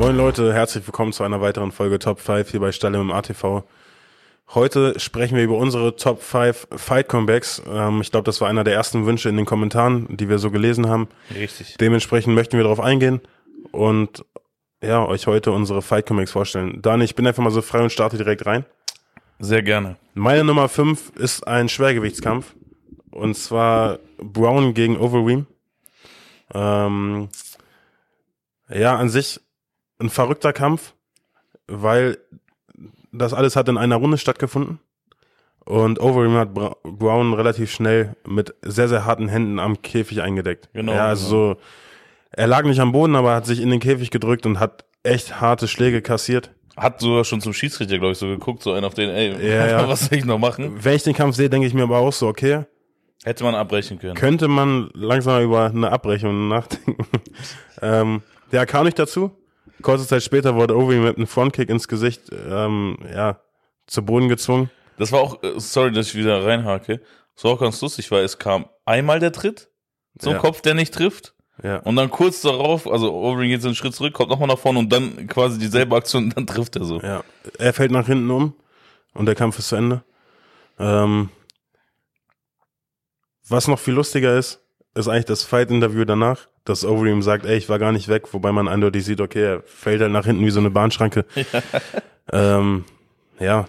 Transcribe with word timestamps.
Moin 0.00 0.16
Leute, 0.16 0.54
herzlich 0.54 0.86
willkommen 0.86 1.12
zu 1.12 1.24
einer 1.24 1.42
weiteren 1.42 1.72
Folge 1.72 1.98
Top 1.98 2.20
5 2.20 2.50
hier 2.50 2.60
bei 2.60 2.72
Stalle 2.72 2.98
im 2.98 3.12
ATV. 3.12 3.64
Heute 4.54 4.98
sprechen 4.98 5.36
wir 5.36 5.44
über 5.44 5.58
unsere 5.58 5.94
Top 5.94 6.22
5 6.22 6.68
Fight 6.74 7.06
Comebacks. 7.06 7.60
Ähm, 7.70 8.00
ich 8.00 8.10
glaube, 8.10 8.24
das 8.24 8.40
war 8.40 8.48
einer 8.48 8.64
der 8.64 8.72
ersten 8.72 9.04
Wünsche 9.04 9.28
in 9.28 9.36
den 9.36 9.44
Kommentaren, 9.44 10.06
die 10.16 10.30
wir 10.30 10.38
so 10.38 10.50
gelesen 10.50 10.88
haben. 10.88 11.06
Richtig. 11.34 11.76
Dementsprechend 11.78 12.34
möchten 12.34 12.56
wir 12.56 12.62
darauf 12.62 12.80
eingehen 12.80 13.20
und 13.72 14.24
ja, 14.82 15.04
euch 15.04 15.26
heute 15.26 15.52
unsere 15.52 15.82
Fight 15.82 16.06
Comebacks 16.06 16.32
vorstellen. 16.32 16.80
Dani, 16.80 17.04
ich 17.04 17.14
bin 17.14 17.26
einfach 17.26 17.42
mal 17.42 17.50
so 17.50 17.60
frei 17.60 17.82
und 17.82 17.92
starte 17.92 18.16
direkt 18.16 18.46
rein. 18.46 18.64
Sehr 19.38 19.62
gerne. 19.62 19.96
Meine 20.14 20.44
Nummer 20.44 20.70
5 20.70 21.12
ist 21.16 21.46
ein 21.46 21.68
Schwergewichtskampf 21.68 22.54
und 23.10 23.36
zwar 23.36 23.98
Brown 24.16 24.72
gegen 24.72 24.96
Overeem. 24.96 25.46
Ähm, 26.54 27.28
ja, 28.70 28.96
an 28.96 29.10
sich 29.10 29.40
ein 30.00 30.10
verrückter 30.10 30.52
Kampf, 30.52 30.94
weil 31.66 32.18
das 33.12 33.34
alles 33.34 33.56
hat 33.56 33.68
in 33.68 33.78
einer 33.78 33.96
Runde 33.96 34.18
stattgefunden. 34.18 34.78
Und 35.64 36.00
Overeem 36.00 36.34
hat 36.34 36.54
Bra 36.54 36.74
Brown 36.82 37.34
relativ 37.34 37.70
schnell 37.70 38.16
mit 38.26 38.54
sehr, 38.62 38.88
sehr 38.88 39.04
harten 39.04 39.28
Händen 39.28 39.58
am 39.58 39.82
Käfig 39.82 40.22
eingedeckt. 40.22 40.68
Genau, 40.72 40.92
Ja, 40.92 41.06
also 41.06 41.26
so, 41.28 41.56
er 42.32 42.46
lag 42.46 42.64
nicht 42.64 42.80
am 42.80 42.92
Boden, 42.92 43.14
aber 43.14 43.34
hat 43.34 43.46
sich 43.46 43.60
in 43.60 43.70
den 43.70 43.78
Käfig 43.80 44.10
gedrückt 44.10 44.46
und 44.46 44.58
hat 44.58 44.84
echt 45.02 45.40
harte 45.40 45.68
Schläge 45.68 46.02
kassiert. 46.02 46.50
Hat 46.76 47.00
sogar 47.00 47.24
schon 47.24 47.40
zum 47.40 47.52
Schiedsrichter, 47.52 47.98
glaube 47.98 48.12
ich, 48.12 48.18
so 48.18 48.26
geguckt, 48.26 48.62
so 48.62 48.72
einen 48.72 48.84
auf 48.84 48.94
den, 48.94 49.10
ey, 49.10 49.32
Ja, 49.48 49.66
ja. 49.82 49.88
was 49.88 50.06
soll 50.06 50.18
ich 50.18 50.24
noch 50.24 50.38
machen? 50.38 50.82
Wenn 50.82 50.96
ich 50.96 51.02
den 51.02 51.14
Kampf 51.14 51.36
sehe, 51.36 51.50
denke 51.50 51.66
ich 51.66 51.74
mir 51.74 51.82
aber 51.82 51.98
auch 51.98 52.12
so, 52.12 52.26
okay, 52.26 52.64
Hätte 53.22 53.44
man 53.44 53.54
abbrechen 53.54 53.98
können. 53.98 54.14
könnte 54.14 54.48
man 54.48 54.88
langsam 54.94 55.42
über 55.42 55.66
eine 55.66 55.92
Abbrechung 55.92 56.48
nachdenken. 56.48 56.96
ähm, 57.82 58.22
der 58.50 58.64
kam 58.64 58.86
nicht 58.86 58.98
dazu. 58.98 59.30
Kurze 59.82 60.06
Zeit 60.06 60.22
später 60.22 60.54
wurde 60.54 60.76
Overeem 60.76 61.04
mit 61.04 61.16
einem 61.16 61.26
Frontkick 61.26 61.68
ins 61.70 61.88
Gesicht, 61.88 62.22
ähm, 62.32 62.98
ja, 63.12 63.40
zu 63.86 64.04
Boden 64.04 64.28
gezwungen. 64.28 64.70
Das 64.98 65.12
war 65.12 65.20
auch, 65.20 65.42
äh, 65.42 65.58
sorry, 65.58 65.92
dass 65.92 66.08
ich 66.08 66.14
wieder 66.14 66.44
reinhake. 66.44 67.00
Das 67.34 67.44
war 67.44 67.52
auch 67.52 67.60
ganz 67.60 67.80
lustig, 67.80 68.10
weil 68.10 68.24
es 68.24 68.38
kam 68.38 68.66
einmal 68.84 69.18
der 69.20 69.32
Tritt 69.32 69.68
zum 70.18 70.32
Ja. 70.34 70.38
Kopf, 70.38 70.60
der 70.60 70.74
nicht 70.74 70.92
trifft. 70.92 71.34
Ja. 71.62 71.78
Und 71.78 71.96
dann 71.96 72.10
kurz 72.10 72.40
darauf, 72.42 72.90
also 72.90 73.12
Overeem 73.12 73.50
geht 73.50 73.62
so 73.62 73.68
einen 73.68 73.74
Schritt 73.74 73.94
zurück, 73.94 74.14
kommt 74.14 74.30
nochmal 74.30 74.48
nach 74.48 74.58
vorne 74.58 74.78
und 74.78 74.90
dann 74.90 75.26
quasi 75.26 75.58
dieselbe 75.58 75.94
Aktion 75.96 76.24
und 76.24 76.30
dann 76.36 76.46
trifft 76.46 76.76
er 76.76 76.84
so. 76.84 77.00
Ja, 77.00 77.22
er 77.58 77.72
fällt 77.72 77.90
nach 77.90 78.06
hinten 78.06 78.30
um 78.30 78.54
und 79.14 79.26
der 79.26 79.34
Kampf 79.34 79.58
ist 79.58 79.68
zu 79.68 79.76
Ende. 79.76 80.02
Ähm, 80.78 81.28
was 83.48 83.68
noch 83.68 83.78
viel 83.78 83.94
lustiger 83.94 84.38
ist, 84.38 84.60
ist 84.94 85.08
eigentlich 85.08 85.26
das 85.26 85.44
Fight-Interview 85.44 86.04
danach, 86.04 86.48
dass 86.64 86.84
Overeem 86.84 87.22
sagt, 87.22 87.46
ey, 87.46 87.56
ich 87.56 87.68
war 87.68 87.78
gar 87.78 87.92
nicht 87.92 88.08
weg, 88.08 88.32
wobei 88.32 88.52
man 88.52 88.68
eindeutig 88.68 89.04
sieht, 89.04 89.20
okay, 89.20 89.42
er 89.42 89.62
fällt 89.62 90.00
halt 90.00 90.12
nach 90.12 90.26
hinten 90.26 90.44
wie 90.44 90.50
so 90.50 90.60
eine 90.60 90.70
Bahnschranke. 90.70 91.24
ähm, 92.32 92.84
ja, 93.38 93.66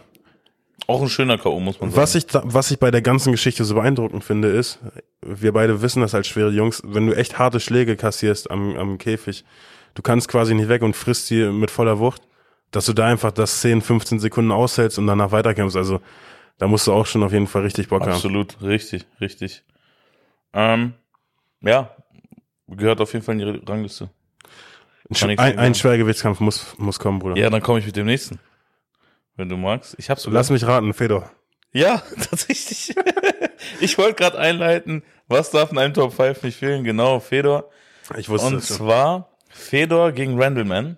Auch 0.87 1.01
ein 1.01 1.09
schöner 1.09 1.37
K.O., 1.37 1.59
muss 1.59 1.79
man 1.79 1.91
sagen. 1.91 2.01
was 2.01 2.15
ich, 2.15 2.25
was 2.33 2.71
ich 2.71 2.79
bei 2.79 2.91
der 2.91 3.01
ganzen 3.01 3.31
Geschichte 3.31 3.63
so 3.63 3.75
beeindruckend 3.75 4.23
finde, 4.23 4.49
ist, 4.49 4.79
wir 5.21 5.53
beide 5.53 5.81
wissen 5.81 6.01
das 6.01 6.15
als 6.15 6.27
schwere 6.27 6.49
Jungs, 6.49 6.81
wenn 6.85 7.07
du 7.07 7.15
echt 7.15 7.37
harte 7.39 7.59
Schläge 7.59 7.95
kassierst 7.95 8.49
am, 8.49 8.75
am 8.75 8.97
Käfig, 8.97 9.45
du 9.93 10.01
kannst 10.01 10.27
quasi 10.27 10.53
nicht 10.55 10.69
weg 10.69 10.81
und 10.81 10.95
frisst 10.95 11.29
die 11.29 11.45
mit 11.45 11.71
voller 11.71 11.99
Wucht, 11.99 12.23
dass 12.71 12.87
du 12.87 12.93
da 12.93 13.05
einfach 13.05 13.31
das 13.31 13.61
10, 13.61 13.81
15 13.81 14.19
Sekunden 14.19 14.51
aushältst 14.51 14.97
und 14.97 15.07
danach 15.07 15.31
weiterkämpfst. 15.31 15.77
Also 15.77 16.01
da 16.57 16.67
musst 16.67 16.87
du 16.87 16.93
auch 16.93 17.05
schon 17.05 17.23
auf 17.23 17.31
jeden 17.31 17.47
Fall 17.47 17.61
richtig 17.61 17.89
Bock 17.89 18.01
haben. 18.01 18.13
Absolut, 18.13 18.61
richtig, 18.61 19.05
richtig. 19.19 19.63
Ähm, 20.53 20.93
ja, 21.61 21.95
gehört 22.67 23.01
auf 23.01 23.13
jeden 23.13 23.23
Fall 23.25 23.39
in 23.39 23.39
die 23.39 23.69
Rangliste. 23.69 24.09
Ein, 25.19 25.39
ein. 25.59 25.75
Schwergewichtskampf 25.75 26.39
muss, 26.39 26.77
muss 26.77 26.97
kommen, 26.97 27.19
Bruder. 27.19 27.35
Ja, 27.35 27.49
dann 27.49 27.61
komme 27.61 27.79
ich 27.79 27.85
mit 27.85 27.95
dem 27.97 28.05
nächsten. 28.05 28.39
Wenn 29.35 29.49
du 29.49 29.57
magst. 29.57 29.95
Ich 29.97 30.09
hab's 30.09 30.23
sogar. 30.23 30.39
Lass 30.39 30.49
mich 30.49 30.65
raten, 30.65 30.93
Fedor. 30.93 31.29
Ja, 31.73 31.97
tatsächlich. 32.29 32.95
ich 33.81 33.97
wollte 33.97 34.15
gerade 34.15 34.39
einleiten, 34.39 35.03
was 35.27 35.51
darf 35.51 35.71
in 35.71 35.77
einem 35.77 35.93
Top 35.93 36.13
5 36.13 36.43
nicht 36.43 36.57
fehlen? 36.57 36.83
Genau, 36.83 37.19
Fedor. 37.19 37.69
Ich 38.17 38.29
wusste 38.29 38.47
Und 38.47 38.55
es 38.55 38.67
schon. 38.67 38.77
zwar 38.77 39.29
Fedor 39.49 40.11
gegen 40.11 40.41
Randleman. 40.41 40.97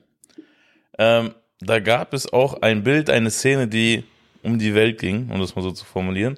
Ähm, 0.97 1.33
da 1.59 1.79
gab 1.79 2.13
es 2.13 2.31
auch 2.31 2.61
ein 2.61 2.83
Bild, 2.83 3.09
eine 3.09 3.31
Szene, 3.31 3.67
die 3.67 4.03
um 4.43 4.59
die 4.59 4.75
Welt 4.75 4.99
ging, 4.99 5.29
um 5.31 5.39
das 5.39 5.55
mal 5.55 5.61
so 5.61 5.71
zu 5.71 5.85
formulieren. 5.85 6.37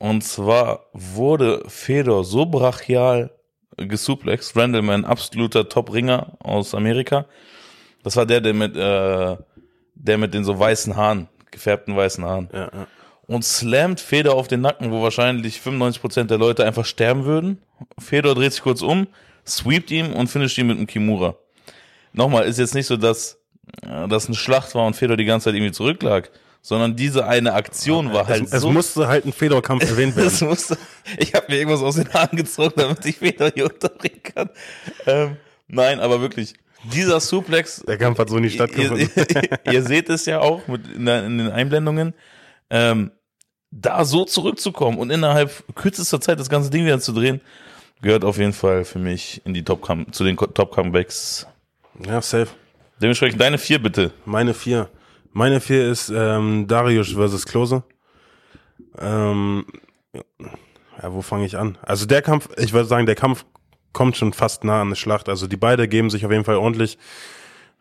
Und 0.00 0.22
zwar 0.24 0.86
wurde 0.94 1.62
Fedor 1.68 2.24
so 2.24 2.46
brachial 2.46 3.30
gesuplext. 3.76 4.56
Randleman, 4.56 5.04
absoluter 5.04 5.68
Top-Ringer 5.68 6.38
aus 6.38 6.74
Amerika. 6.74 7.26
Das 8.02 8.16
war 8.16 8.24
der, 8.24 8.40
der 8.40 8.54
mit, 8.54 8.74
äh, 8.76 9.36
der 9.94 10.18
mit 10.18 10.32
den 10.32 10.42
so 10.42 10.58
weißen 10.58 10.96
Haaren, 10.96 11.28
gefärbten 11.50 11.94
weißen 11.94 12.24
Haaren 12.24 12.48
Ja, 12.50 12.70
ja. 12.72 12.86
und 13.26 13.44
slammt 13.44 14.00
Fedor 14.00 14.36
auf 14.36 14.48
den 14.48 14.62
Nacken, 14.62 14.90
wo 14.90 15.02
wahrscheinlich 15.02 15.58
95% 15.58 16.24
der 16.24 16.38
Leute 16.38 16.64
einfach 16.64 16.86
sterben 16.86 17.26
würden. 17.26 17.58
Fedor 17.98 18.34
dreht 18.34 18.52
sich 18.52 18.62
kurz 18.62 18.80
um, 18.80 19.06
sweept 19.46 19.90
ihm 19.90 20.14
und 20.14 20.28
finisht 20.28 20.56
ihn 20.56 20.68
mit 20.68 20.78
einem 20.78 20.86
Kimura. 20.86 21.34
Nochmal, 22.14 22.46
ist 22.46 22.58
jetzt 22.58 22.74
nicht 22.74 22.86
so, 22.86 22.96
dass 22.96 23.38
äh, 23.82 24.08
das 24.08 24.28
eine 24.28 24.34
Schlacht 24.34 24.74
war 24.74 24.86
und 24.86 24.96
Fedor 24.96 25.18
die 25.18 25.26
ganze 25.26 25.44
Zeit 25.44 25.56
irgendwie 25.56 25.72
zurücklag, 25.72 26.30
sondern 26.62 26.96
diese 26.96 27.26
eine 27.26 27.54
Aktion 27.54 28.12
war 28.12 28.26
halt 28.26 28.44
Es, 28.44 28.52
es 28.52 28.62
so... 28.62 28.70
musste 28.70 29.08
halt 29.08 29.24
ein 29.24 29.32
Fedor-Kampf 29.32 29.84
erwähnt 29.90 30.16
werden. 30.16 30.48
musste, 30.48 30.76
ich 31.18 31.34
habe 31.34 31.46
mir 31.48 31.58
irgendwas 31.58 31.82
aus 31.82 31.96
den 31.96 32.12
Haaren 32.12 32.36
gezogen, 32.36 32.74
damit 32.76 33.04
ich 33.06 33.18
Fedor 33.18 33.50
hier 33.54 33.64
unterbringen 33.64 34.22
kann. 34.22 34.50
Ähm, 35.06 35.36
nein, 35.68 36.00
aber 36.00 36.20
wirklich, 36.20 36.54
dieser 36.84 37.20
Suplex, 37.20 37.82
Der 37.86 37.98
Kampf 37.98 38.18
hat 38.18 38.30
so 38.30 38.38
nicht 38.38 38.54
stattgefunden. 38.54 39.10
Ihr, 39.16 39.26
ihr, 39.28 39.72
ihr 39.72 39.82
seht 39.82 40.08
es 40.08 40.26
ja 40.26 40.40
auch 40.40 40.66
mit 40.66 40.86
in, 40.88 41.06
der, 41.06 41.24
in 41.24 41.38
den 41.38 41.50
Einblendungen. 41.50 42.14
Ähm, 42.70 43.10
da 43.70 44.04
so 44.04 44.24
zurückzukommen 44.24 44.98
und 44.98 45.10
innerhalb 45.10 45.62
kürzester 45.74 46.20
Zeit 46.20 46.40
das 46.40 46.48
ganze 46.48 46.70
Ding 46.70 46.84
wieder 46.84 46.98
zu 47.00 47.12
drehen, 47.12 47.40
gehört 48.02 48.24
auf 48.24 48.38
jeden 48.38 48.52
Fall 48.52 48.84
für 48.84 48.98
mich 48.98 49.42
in 49.44 49.54
die 49.54 49.62
Top 49.62 49.86
zu 50.10 50.24
den 50.24 50.36
Top 50.36 50.74
Comebacks. 50.74 51.46
Ja, 52.04 52.20
safe. 52.20 52.48
Dementsprechend 53.00 53.40
deine 53.40 53.58
vier 53.58 53.80
bitte. 53.80 54.12
Meine 54.24 54.54
vier. 54.54 54.88
Meine 55.32 55.60
vier 55.60 55.88
ist 55.90 56.10
ähm, 56.14 56.66
Darius 56.66 57.12
versus 57.12 57.46
Klose. 57.46 57.82
Ähm, 58.98 59.64
ja, 60.12 61.12
wo 61.12 61.22
fange 61.22 61.46
ich 61.46 61.56
an? 61.56 61.78
Also 61.82 62.06
der 62.06 62.22
Kampf, 62.22 62.48
ich 62.56 62.72
würde 62.72 62.88
sagen, 62.88 63.06
der 63.06 63.14
Kampf 63.14 63.44
kommt 63.92 64.16
schon 64.16 64.32
fast 64.32 64.64
nah 64.64 64.80
an 64.80 64.88
eine 64.88 64.96
Schlacht. 64.96 65.28
Also 65.28 65.46
die 65.46 65.56
beide 65.56 65.88
geben 65.88 66.10
sich 66.10 66.24
auf 66.24 66.32
jeden 66.32 66.44
Fall 66.44 66.56
ordentlich, 66.56 66.98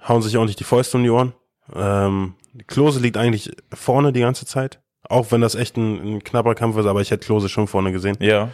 hauen 0.07 0.21
sich 0.21 0.37
ordentlich 0.37 0.55
die 0.55 0.63
Fäuste 0.63 0.97
um 0.97 1.03
die 1.03 1.09
Ohren. 1.09 1.33
Ähm, 1.75 2.35
Klose 2.67 2.99
liegt 2.99 3.17
eigentlich 3.17 3.51
vorne 3.73 4.13
die 4.13 4.21
ganze 4.21 4.45
Zeit. 4.45 4.79
Auch 5.03 5.31
wenn 5.31 5.41
das 5.41 5.55
echt 5.55 5.77
ein, 5.77 6.15
ein 6.15 6.23
knapper 6.23 6.55
Kampf 6.55 6.77
ist, 6.77 6.85
aber 6.85 7.01
ich 7.01 7.11
hätte 7.11 7.25
Klose 7.25 7.49
schon 7.49 7.67
vorne 7.67 7.91
gesehen. 7.91 8.17
Ja. 8.19 8.49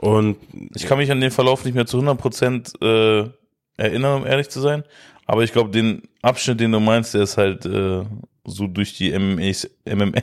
Und 0.00 0.36
Ich 0.74 0.86
kann 0.86 0.98
mich 0.98 1.10
an 1.10 1.20
den 1.20 1.30
Verlauf 1.30 1.64
nicht 1.64 1.74
mehr 1.74 1.86
zu 1.86 1.98
100% 1.98 2.82
äh, 2.82 3.30
erinnern, 3.76 4.22
um 4.22 4.26
ehrlich 4.26 4.48
zu 4.48 4.60
sein. 4.60 4.84
Aber 5.26 5.44
ich 5.44 5.52
glaube, 5.52 5.70
den 5.70 6.02
Abschnitt, 6.20 6.60
den 6.60 6.72
du 6.72 6.80
meinst, 6.80 7.14
der 7.14 7.22
ist 7.22 7.38
halt 7.38 7.64
äh, 7.64 8.04
so 8.44 8.66
durch 8.66 8.94
die 8.96 9.10
MMA, 9.18 9.52
MMA, 9.86 10.20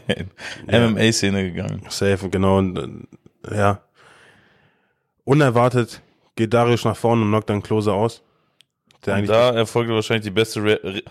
MMA-Szene 0.68 1.52
gegangen. 1.52 1.82
Safe, 1.90 2.30
genau. 2.30 2.58
Und, 2.59 3.08
äh, 3.50 3.56
ja. 3.58 3.82
Unerwartet 5.24 6.02
geht 6.36 6.54
Darius 6.54 6.84
nach 6.86 6.98
vorne 6.98 7.22
und 7.24 7.30
knockt 7.30 7.50
dann 7.50 7.62
Klose 7.64 7.94
aus. 7.94 8.22
Der 9.06 9.16
Und 9.18 9.28
da 9.28 9.52
erfolgte 9.52 9.94
wahrscheinlich 9.94 10.26
die 10.26 10.32
beste 10.32 10.64
Re 10.64 10.80
Re 10.84 11.04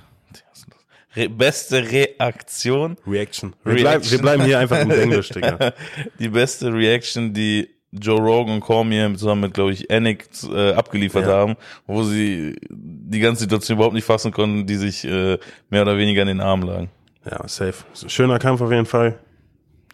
Re 1.17 1.29
beste 1.29 1.91
Reaktion, 1.91 2.97
Reaction. 3.05 3.57
Wir, 3.65 3.75
Bleib, 3.75 4.09
wir 4.09 4.19
bleiben 4.19 4.45
hier 4.45 4.61
einfach 4.61 4.81
im 4.81 4.93
Englisch, 4.93 5.29
Digga. 5.35 5.73
die 6.21 6.29
beste 6.29 6.73
Reaction, 6.73 7.35
die 7.35 7.69
Joe 7.91 8.21
Rogan 8.21 8.55
und 8.55 8.61
Cormier 8.61 9.13
zusammen 9.17 9.41
mit, 9.41 9.55
glaube 9.55 9.73
ich, 9.73 9.91
Anik 9.91 10.29
äh, 10.49 10.71
abgeliefert 10.73 11.25
Ja. 11.27 11.33
haben, 11.33 11.57
wo 11.89 12.05
sie 12.05 12.55
die 12.71 13.19
ganze 13.19 13.41
Situation 13.43 13.77
überhaupt 13.77 13.97
nicht 13.97 14.05
fassen 14.05 14.31
konnten, 14.31 14.67
die 14.67 14.77
sich 14.77 15.05
äh, 15.05 15.37
mehr 15.69 15.83
oder 15.83 15.99
weniger 15.99 16.23
in 16.23 16.29
den 16.29 16.41
Armen 16.41 16.63
lagen. 16.63 16.91
Ja, 17.25 17.47
safe. 17.47 17.85
Schöner 18.07 18.39
Kampf 18.39 18.61
auf 18.61 18.71
jeden 18.71 18.87
Fall. 18.87 19.19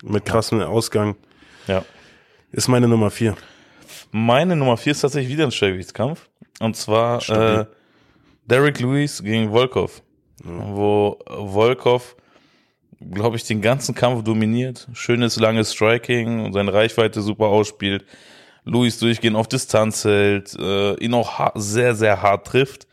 Mit 0.03 0.25
krassem 0.25 0.61
Ausgang. 0.61 1.17
Ja. 1.67 1.85
Ist 2.53 2.69
meine 2.69 2.87
Nummer 2.87 3.11
vier. 3.11 3.37
Meine 4.13 4.55
Nummer 4.57 4.77
vier 4.77 4.93
ist 4.93 5.01
tatsächlich 5.01 5.33
wieder 5.33 5.45
ein 5.45 5.51
Schwergewichtskampf. 5.51 6.29
Und 6.61 6.77
zwar 6.77 7.21
Stabil. 7.21 7.61
äh, 7.61 7.67
Derek 8.47 8.81
Lewis 8.81 9.23
gegen 9.23 9.51
Volkov. 9.51 10.03
Wo 10.45 11.19
Volkov, 11.27 12.15
glaube 13.11 13.37
ich, 13.37 13.45
den 13.45 13.61
ganzen 13.63 13.95
Kampf 13.95 14.23
dominiert. 14.23 14.87
Schönes, 14.93 15.41
langes 15.41 15.73
Striking 15.73 16.45
und 16.45 16.53
seine 16.53 16.73
Reichweite 16.73 17.21
super 17.23 17.47
ausspielt. 17.47 18.05
Lewis 18.65 18.99
durchgehend 18.99 19.37
auf 19.37 19.49
Distanz 19.49 20.05
hält, 20.05 20.55
äh, 20.59 20.95
ihn 20.95 21.15
auch 21.15 21.53
sehr, 21.55 21.95
sehr 21.95 22.21
hart 22.23 22.47
trifft. 22.47 22.87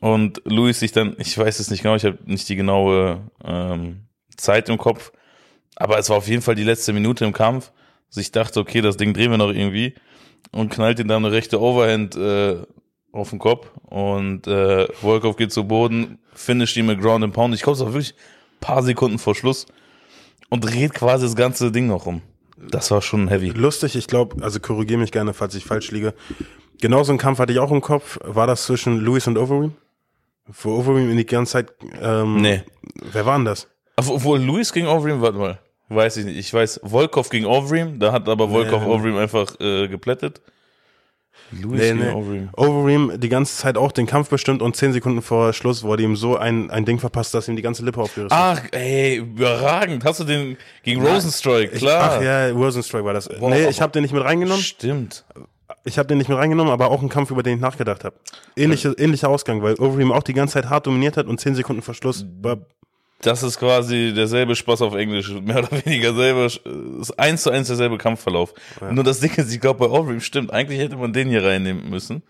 Und 0.00 0.42
Lewis 0.44 0.80
sich 0.80 0.92
dann, 0.92 1.14
ich 1.18 1.36
weiß 1.36 1.60
es 1.60 1.70
nicht 1.70 1.82
genau, 1.82 1.94
ich 1.94 2.04
habe 2.04 2.18
nicht 2.24 2.48
die 2.48 2.56
genaue 2.56 3.20
ähm, 3.44 4.06
Zeit 4.36 4.68
im 4.68 4.78
Kopf, 4.78 5.12
aber 5.76 5.98
es 5.98 6.10
war 6.10 6.16
auf 6.16 6.28
jeden 6.28 6.42
Fall 6.42 6.54
die 6.54 6.64
letzte 6.64 6.92
Minute 6.92 7.24
im 7.24 7.32
Kampf. 7.32 7.72
Sich 8.10 8.30
dachte, 8.30 8.60
okay, 8.60 8.80
das 8.80 8.96
Ding 8.96 9.12
drehen 9.12 9.30
wir 9.30 9.38
noch 9.38 9.50
irgendwie 9.50 9.94
und 10.52 10.70
knallt 10.70 11.00
ihn 11.00 11.08
dann 11.08 11.24
eine 11.24 11.34
rechte 11.34 11.60
Overhand 11.60 12.16
äh, 12.16 12.58
auf 13.12 13.30
den 13.30 13.38
Kopf 13.38 13.70
und 13.84 14.46
äh, 14.46 14.86
Volkov 14.92 15.36
geht 15.36 15.52
zu 15.52 15.64
Boden, 15.64 16.18
finisht 16.32 16.76
ihn 16.76 16.86
mit 16.86 17.00
Ground 17.00 17.24
and 17.24 17.32
Pound. 17.32 17.54
Ich 17.54 17.62
glaube, 17.62 17.76
es 17.76 17.84
war 17.84 17.92
wirklich 17.92 18.14
ein 18.14 18.60
paar 18.60 18.82
Sekunden 18.82 19.18
vor 19.18 19.34
Schluss 19.34 19.66
und 20.48 20.64
dreht 20.64 20.94
quasi 20.94 21.24
das 21.24 21.36
ganze 21.36 21.72
Ding 21.72 21.86
noch 21.86 22.06
um. 22.06 22.22
Das 22.56 22.90
war 22.90 23.02
schon 23.02 23.28
heavy. 23.28 23.50
Lustig, 23.50 23.96
ich 23.96 24.06
glaube, 24.06 24.42
also 24.42 24.60
korrigiere 24.60 25.00
mich 25.00 25.12
gerne, 25.12 25.34
falls 25.34 25.54
ich 25.54 25.64
falsch 25.64 25.90
liege. 25.90 26.14
Genauso 26.80 27.12
einen 27.12 27.18
Kampf 27.18 27.38
hatte 27.38 27.52
ich 27.52 27.58
auch 27.58 27.70
im 27.70 27.80
Kopf. 27.80 28.18
War 28.22 28.46
das 28.46 28.64
zwischen 28.64 29.00
Lewis 29.00 29.26
und 29.26 29.38
Overeem? 29.38 29.72
Wo 30.46 30.70
Overeem 30.78 31.10
in 31.10 31.16
die 31.16 31.26
ganze 31.26 31.52
Zeit, 31.52 31.72
ähm, 32.02 32.40
Nee. 32.42 32.62
Wer 33.12 33.24
war 33.26 33.36
denn 33.38 33.44
das? 33.46 33.68
Obwohl 33.96 34.40
Luis 34.40 34.72
gegen 34.72 34.86
Overeem, 34.88 35.20
warte 35.20 35.38
mal, 35.38 35.58
weiß 35.88 36.18
ich 36.18 36.24
nicht. 36.26 36.36
Ich 36.38 36.52
weiß, 36.52 36.80
Volkov 36.84 37.28
gegen 37.30 37.46
Overeem, 37.46 37.98
da 37.98 38.12
hat 38.12 38.28
aber 38.28 38.48
Volkov 38.50 38.82
Nee. 38.82 38.88
Overeem 38.90 39.16
einfach 39.16 39.58
äh, 39.60 39.88
geplättet. 39.88 40.42
Luis 41.50 41.80
Nee, 41.80 41.88
gegen 41.92 41.98
nee. 42.00 42.10
Overeem. 42.12 42.48
Overeem 42.56 43.20
die 43.20 43.28
ganze 43.28 43.56
Zeit 43.56 43.76
auch 43.76 43.92
den 43.92 44.06
Kampf 44.06 44.28
bestimmt 44.28 44.62
und 44.62 44.76
zehn 44.76 44.92
Sekunden 44.92 45.22
vor 45.22 45.52
Schluss 45.52 45.82
wurde 45.82 46.02
ihm 46.02 46.16
so 46.16 46.36
ein, 46.36 46.70
ein 46.70 46.84
Ding 46.84 46.98
verpasst, 46.98 47.34
dass 47.34 47.48
ihm 47.48 47.56
die 47.56 47.62
ganze 47.62 47.84
Lippe 47.84 48.00
aufgerissen 48.00 48.36
Ach, 48.36 48.60
ey, 48.72 49.16
überragend. 49.16 50.04
Hast 50.04 50.20
du 50.20 50.24
den 50.24 50.56
gegen 50.82 51.04
Rosenstrike, 51.06 51.72
Ich- 51.74 51.80
klar. 51.80 52.16
Ach 52.18 52.22
ja, 52.22 52.48
Rosenstrike 52.50 53.04
war 53.04 53.14
das. 53.14 53.28
nee, 53.40 53.68
ich 53.68 53.80
habe 53.80 53.92
den 53.92 54.02
nicht 54.02 54.12
mit 54.12 54.24
reingenommen. 54.24 54.62
Stimmt. 54.62 55.24
Ich 55.84 55.98
habe 55.98 56.06
den 56.08 56.18
nicht 56.18 56.28
mit 56.28 56.38
reingenommen, 56.38 56.72
aber 56.72 56.90
auch 56.90 57.02
ein 57.02 57.08
Kampf, 57.10 57.30
über 57.30 57.42
den 57.42 57.56
ich 57.56 57.60
nachgedacht 57.60 58.04
habe. 58.04 58.16
Ähnliche, 58.56 58.94
ähnlicher 58.98 59.28
Ausgang, 59.28 59.62
weil 59.62 59.74
Overeem 59.74 60.12
auch 60.12 60.22
die 60.22 60.32
ganze 60.32 60.54
Zeit 60.54 60.70
hart 60.70 60.86
dominiert 60.86 61.16
hat 61.16 61.26
und 61.26 61.38
zehn 61.40 61.54
Sekunden 61.54 61.82
vor 61.82 61.94
Schluss 61.94 62.24
war 62.40 62.58
Das 63.20 63.42
ist 63.42 63.58
quasi 63.58 64.12
derselbe 64.14 64.56
Spaß 64.56 64.82
auf 64.82 64.94
Englisch, 64.94 65.30
mehr 65.30 65.58
oder 65.58 65.70
weniger 65.84 66.14
selber, 66.14 66.46
ist 66.46 67.18
eins 67.18 67.42
zu 67.42 67.50
eins 67.50 67.68
derselbe 67.68 67.98
Kampfverlauf. 67.98 68.54
Nur 68.90 69.04
das 69.04 69.20
Ding 69.20 69.32
ist, 69.36 69.52
ich 69.52 69.60
glaube, 69.60 69.86
bei 69.86 69.94
Overeem 69.94 70.20
stimmt, 70.20 70.52
eigentlich 70.52 70.80
hätte 70.80 70.96
man 70.96 71.12
den 71.12 71.28
hier 71.28 71.44
reinnehmen 71.44 71.88
müssen. 71.90 72.22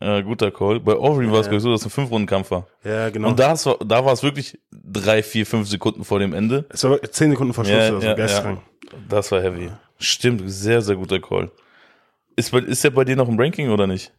Äh, 0.00 0.22
guter 0.22 0.50
Call. 0.50 0.78
Bei 0.80 0.96
Overeem 0.96 1.32
war 1.32 1.40
es, 1.40 1.48
ich, 1.48 1.60
so, 1.60 1.70
dass 1.72 1.80
es 1.80 1.86
ein 1.86 1.90
Fünf-Runden-Kampf 1.90 2.50
war. 2.50 2.66
Ja, 2.84 3.08
genau. 3.10 3.28
Und 3.28 3.40
da, 3.40 3.52
war, 3.64 3.78
da 3.84 4.04
war 4.04 4.12
es 4.12 4.22
wirklich 4.22 4.58
drei, 4.70 5.22
vier, 5.22 5.44
fünf 5.46 5.66
Sekunden 5.68 6.04
vor 6.04 6.18
dem 6.18 6.34
Ende. 6.34 6.66
es 6.68 6.84
war 6.84 7.00
zehn 7.02 7.30
Sekunden 7.30 7.52
vor 7.54 7.64
Schluss 7.64 7.90
oder 7.90 8.00
so, 8.00 8.14
geisteskrank. 8.14 8.60
Das 9.08 9.32
war 9.32 9.42
heavy. 9.42 9.70
Stimmt, 9.98 10.42
sehr, 10.46 10.82
sehr 10.82 10.94
guter 10.94 11.18
Call. 11.20 11.50
Ist, 12.38 12.54
ist 12.54 12.84
der 12.84 12.90
bei 12.90 13.04
dir 13.04 13.16
noch 13.16 13.28
im 13.28 13.36
Ranking 13.36 13.70
oder 13.70 13.88
nicht? 13.88 14.12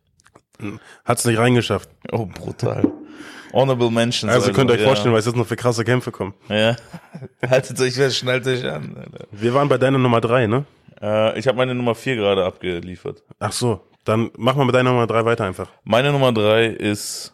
Hat's 1.06 1.24
nicht 1.24 1.38
reingeschafft. 1.38 1.90
Oh, 2.12 2.26
brutal. 2.26 2.92
Honorable 3.54 3.90
Mentions. 3.90 4.34
Also 4.34 4.52
könnt 4.52 4.70
ihr 4.70 4.74
euch 4.74 4.82
ja. 4.82 4.88
vorstellen, 4.88 5.16
was 5.16 5.26
jetzt 5.26 5.38
noch 5.38 5.48
für 5.48 5.56
krasse 5.56 5.86
Kämpfe 5.86 6.12
kommen. 6.12 6.34
Ja. 6.50 6.76
Haltet 7.50 7.80
euch 7.80 7.94
fest, 7.94 8.18
schnallt 8.18 8.46
euch 8.46 8.66
an. 8.66 8.98
Alter. 8.98 9.26
Wir 9.32 9.54
waren 9.54 9.70
bei 9.70 9.78
deiner 9.78 9.98
Nummer 9.98 10.20
drei, 10.20 10.48
ne? 10.48 10.66
Äh, 11.02 11.40
ich 11.40 11.48
habe 11.48 11.58
meine 11.58 11.74
Nummer 11.74 11.96
vier 11.96 12.18
gerade 12.18 12.44
abgeliefert. 12.44 13.24
Ach 13.40 13.54
so, 13.54 13.80
dann 14.04 14.32
mach 14.38 14.58
mal 14.58 14.66
mit 14.66 14.76
deiner 14.76 14.92
Nummer 14.92 15.08
drei 15.08 15.24
weiter 15.24 15.46
einfach. 15.46 15.70
Meine 15.86 16.12
Nummer 16.12 16.34
drei 16.34 16.66
ist 16.66 17.34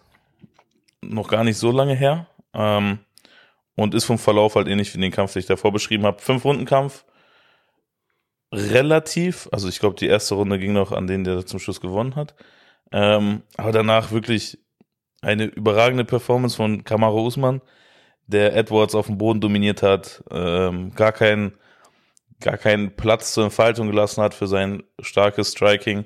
noch 1.02 1.28
gar 1.28 1.44
nicht 1.44 1.58
so 1.58 1.72
lange 1.72 1.96
her 1.96 2.28
ähm, 2.54 3.00
und 3.74 3.96
ist 3.96 4.06
vom 4.06 4.20
Verlauf 4.20 4.54
halt 4.54 4.68
ähnlich 4.68 4.94
wie 4.94 5.02
den 5.02 5.12
Kampf, 5.12 5.34
den 5.34 5.40
ich 5.40 5.48
davor 5.48 5.72
beschrieben 5.72 6.06
habe. 6.06 6.22
Fünf-Runden-Kampf. 6.22 7.06
Relativ, 8.52 9.50
also 9.52 9.68
ich 9.68 9.80
glaube, 9.80 9.96
die 9.96 10.08
erste 10.08 10.36
Runde 10.36 10.60
ging 10.60 10.74
noch 10.74 10.92
an 10.92 11.08
den, 11.08 11.24
der 11.24 11.46
zum 11.46 11.60
Schluss 11.60 11.82
gewonnen 11.82 12.16
hat. 12.16 12.36
Ähm, 12.92 13.42
aber 13.58 13.72
danach 13.72 14.12
wirklich 14.12 14.60
eine 15.22 15.46
überragende 15.46 16.06
Performance 16.06 16.56
von 16.56 16.84
Kamaru 16.84 17.26
Usman, 17.26 17.62
der 18.28 18.56
Edwards 18.56 18.96
auf 18.96 19.08
dem 19.08 19.18
Boden 19.18 19.42
dominiert 19.42 19.82
hat, 19.82 20.24
ähm, 20.32 20.94
gar 20.96 21.12
keinen 21.12 21.58
gar 22.40 22.58
keinen 22.58 22.96
Platz 22.96 23.34
zur 23.34 23.46
Entfaltung 23.46 23.88
gelassen 23.88 24.22
hat 24.22 24.34
für 24.34 24.48
sein 24.48 24.84
starkes 25.00 25.52
Striking. 25.52 26.06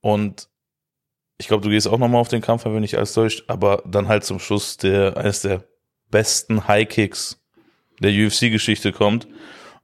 Und 0.00 0.48
ich 1.38 1.48
glaube, 1.48 1.62
du 1.62 1.70
gehst 1.70 1.88
auch 1.88 1.98
nochmal 1.98 2.20
auf 2.20 2.28
den 2.28 2.42
Kampf, 2.42 2.66
wenn 2.66 2.78
nicht 2.80 2.96
alles 2.96 3.14
täuscht, 3.14 3.44
aber 3.48 3.82
dann 3.86 4.08
halt 4.08 4.24
zum 4.24 4.38
Schluss 4.38 4.76
der 4.76 5.16
eines 5.16 5.42
der 5.42 5.64
besten 6.10 6.68
High 6.68 6.88
Kicks 6.88 7.42
der 8.00 8.10
UFC-Geschichte 8.10 8.92
kommt 8.92 9.26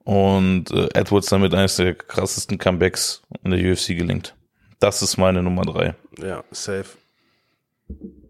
und 0.06 0.70
äh, 0.70 0.88
Edwards 0.94 1.26
damit 1.26 1.52
eines 1.52 1.76
der 1.76 1.92
krassesten 1.94 2.58
Comebacks 2.58 3.22
in 3.42 3.50
der 3.50 3.72
UFC 3.72 3.88
gelingt. 3.88 4.36
Das 4.78 5.02
ist 5.02 5.16
meine 5.16 5.42
Nummer 5.42 5.62
drei. 5.62 5.96
Ja, 6.18 6.44
safe. 6.52 6.86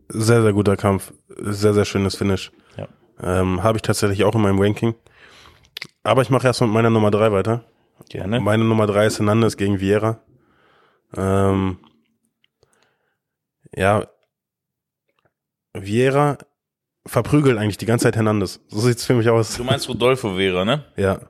Sehr, 0.09 0.41
sehr 0.41 0.53
guter 0.55 0.79
Kampf. 0.79 1.13
Sehr, 1.37 1.75
sehr 1.75 1.85
schönes 1.85 2.17
Finish. 2.17 2.51
Ja. 2.79 2.89
Ähm, 3.23 3.63
Habe 3.63 3.77
ich 3.77 3.83
tatsächlich 3.83 4.25
auch 4.25 4.35
in 4.35 4.41
meinem 4.41 4.59
Ranking. 4.59 4.95
Aber 6.03 6.23
ich 6.23 6.31
mache 6.31 6.47
erst 6.47 6.63
mit 6.63 6.71
meiner 6.71 6.89
Nummer 6.89 7.11
drei 7.11 7.31
weiter. 7.31 7.65
Gerne. 8.09 8.41
Meine 8.41 8.65
Nummer 8.65 8.87
drei 8.87 9.05
ist 9.05 9.19
Hernandez 9.19 9.59
gegen 9.59 9.79
Vieira. 9.79 10.21
Ähm, 11.15 11.79
ja, 13.75 14.07
Vieira 15.75 16.39
verprügelt 17.05 17.59
eigentlich 17.59 17.77
die 17.77 17.87
ganze 17.87 18.05
Zeit 18.05 18.17
Hernandez. 18.17 18.61
So 18.69 18.81
sieht's 18.81 19.05
für 19.05 19.15
mich 19.15 19.29
aus. 19.29 19.59
Du 19.59 19.65
meinst 19.65 19.91
Rodolfo 19.91 20.37
Vera, 20.37 20.65
ne? 20.65 20.85
Ja. 20.97 21.21